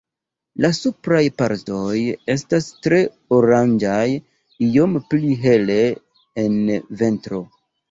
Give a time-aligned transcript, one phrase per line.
[0.63, 1.97] La supraj partoj
[2.35, 3.03] estas tre
[3.37, 4.07] oranĝaj,
[4.71, 5.79] iom pli hele
[6.47, 6.61] en
[7.05, 7.45] ventro.